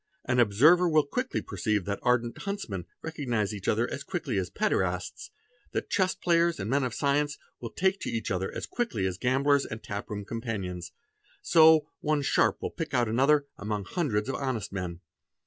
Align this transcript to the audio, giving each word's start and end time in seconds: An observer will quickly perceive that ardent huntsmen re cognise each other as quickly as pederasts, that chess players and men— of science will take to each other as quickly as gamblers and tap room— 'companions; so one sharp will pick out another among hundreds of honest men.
An 0.25 0.39
observer 0.39 0.89
will 0.89 1.05
quickly 1.05 1.43
perceive 1.43 1.85
that 1.85 1.99
ardent 2.01 2.39
huntsmen 2.39 2.85
re 3.03 3.11
cognise 3.11 3.53
each 3.53 3.67
other 3.67 3.87
as 3.91 4.03
quickly 4.03 4.37
as 4.39 4.49
pederasts, 4.49 5.29
that 5.73 5.91
chess 5.91 6.15
players 6.15 6.59
and 6.59 6.71
men— 6.71 6.83
of 6.83 6.95
science 6.95 7.37
will 7.59 7.69
take 7.69 7.99
to 7.99 8.09
each 8.09 8.31
other 8.31 8.51
as 8.51 8.65
quickly 8.65 9.05
as 9.05 9.19
gamblers 9.19 9.63
and 9.63 9.83
tap 9.83 10.09
room— 10.09 10.25
'companions; 10.25 10.91
so 11.43 11.85
one 11.99 12.23
sharp 12.23 12.59
will 12.63 12.71
pick 12.71 12.95
out 12.95 13.07
another 13.07 13.45
among 13.59 13.85
hundreds 13.85 14.27
of 14.27 14.33
honest 14.33 14.73
men. 14.73 15.01